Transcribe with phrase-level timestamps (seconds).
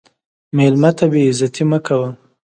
[0.55, 2.09] مېلمه ته بې عزتي مه کوه.